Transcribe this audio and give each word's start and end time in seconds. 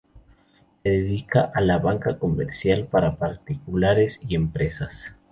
Se 0.81 0.89
dedicaba 0.89 1.51
a 1.53 1.61
la 1.61 1.77
banca 1.77 2.17
comercial 2.17 2.87
para 2.87 3.17
particulares 3.17 4.19
y 4.27 4.33
empresas. 4.33 5.13